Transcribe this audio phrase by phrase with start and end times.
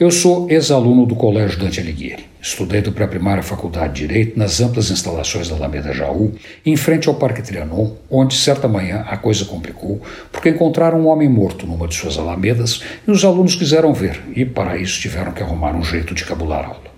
[0.00, 2.24] Eu sou ex-aluno do Colégio Dante Alighieri.
[2.42, 6.34] Estudei do pré-primário à Faculdade de Direito nas amplas instalações da Alameda Jaú,
[6.66, 10.02] em frente ao Parque Trianon, onde certa manhã a coisa complicou,
[10.32, 14.44] porque encontraram um homem morto numa de suas alamedas e os alunos quiseram ver, e
[14.44, 16.90] para isso tiveram que arrumar um jeito de cabular aula.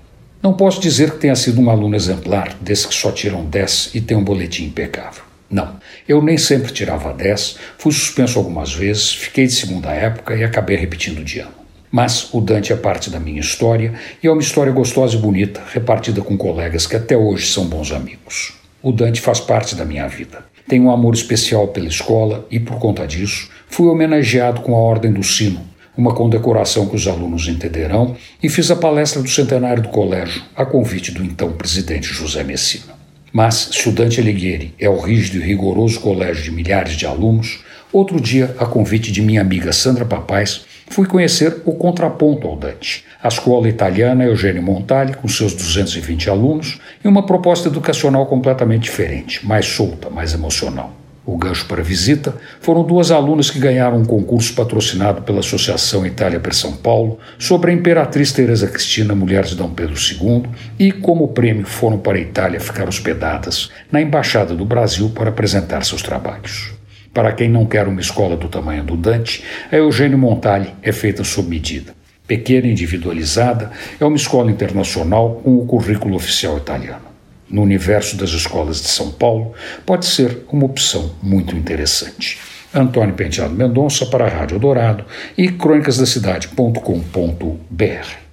[0.43, 4.01] Não posso dizer que tenha sido um aluno exemplar, desses que só tiram 10 e
[4.01, 5.23] tem um boletim impecável.
[5.51, 5.77] Não,
[6.09, 10.79] eu nem sempre tirava 10, fui suspenso algumas vezes, fiquei de segunda época e acabei
[10.79, 11.66] repetindo de ano.
[11.97, 15.63] Mas o Dante é parte da minha história e é uma história gostosa e bonita,
[15.73, 18.53] repartida com colegas que até hoje são bons amigos.
[18.83, 20.45] O Dante faz parte da minha vida.
[20.69, 25.11] Tenho um amor especial pela escola e, por conta disso, fui homenageado com a Ordem
[25.11, 25.63] do Sino,
[25.97, 30.67] uma condecoração que os alunos entenderão, e fiz a palestra do centenário do colégio, a
[30.67, 32.93] convite do então presidente José Messina.
[33.33, 37.65] Mas, se o Dante Alighieri é o rígido e rigoroso colégio de milhares de alunos,
[37.91, 43.05] outro dia, a convite de minha amiga Sandra Papais, fui conhecer o contraponto ao Dante,
[43.23, 49.47] a escola italiana Eugênio Montali, com seus 220 alunos, e uma proposta educacional completamente diferente,
[49.47, 50.95] mais solta, mais emocional.
[51.27, 56.07] O gancho para a visita foram duas alunas que ganharam um concurso patrocinado pela Associação
[56.07, 60.45] Itália per São Paulo sobre a Imperatriz Teresa Cristina, mulher de Dom Pedro II,
[60.79, 65.85] e, como prêmio, foram para a Itália ficar hospedadas na Embaixada do Brasil para apresentar
[65.85, 66.76] seus trabalhos.
[67.17, 71.25] Para quem não quer uma escola do tamanho do Dante, a Eugênio Montali é feita
[71.25, 71.95] sob medida.
[72.27, 77.07] Pequena e individualizada, é uma escola internacional com o currículo oficial italiano.
[77.49, 79.55] No universo das escolas de São Paulo,
[79.87, 82.39] pode ser uma opção muito interessante.
[82.75, 85.07] Antônio Penteado Mendonça para a Rádio Dourado
[85.39, 88.26] e crônicasdacidade.com.br.